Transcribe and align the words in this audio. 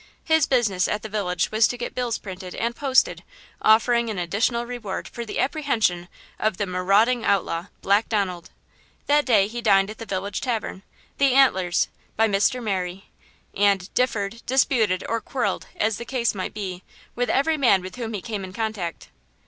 His 0.23 0.47
business 0.47 0.87
at 0.87 1.03
the 1.03 1.09
village 1.09 1.51
was 1.51 1.67
to 1.67 1.77
get 1.77 1.93
bills 1.93 2.17
printed 2.17 2.55
and 2.55 2.75
posted 2.75 3.23
offering 3.61 4.09
an 4.09 4.17
additional 4.17 4.65
reward 4.65 5.07
for 5.07 5.25
the 5.27 5.37
apprehension 5.37 6.09
of 6.39 6.57
"the 6.57 6.65
marauding 6.65 7.23
outlaw, 7.23 7.67
Black 7.83 8.09
Donald." 8.09 8.49
That 9.05 9.27
day 9.27 9.45
he 9.47 9.61
dined 9.61 9.91
at 9.91 9.99
the 9.99 10.07
village 10.07 10.41
tavern–"The 10.41 11.35
Antlers," 11.35 11.87
by 12.15 12.27
Mr. 12.27 12.63
Merry–and 12.63 13.93
differed, 13.93 14.41
disputed, 14.47 15.03
or 15.07 15.21
quarrelled, 15.21 15.67
as 15.75 15.99
the 15.99 16.05
case 16.05 16.33
might 16.33 16.55
be, 16.55 16.81
with 17.15 17.29
every 17.29 17.57
man 17.57 17.83
with 17.83 17.97
whom 17.97 18.13
he 18.15 18.23
came 18.23 18.43
in 18.43 18.53
contact. 18.53 19.09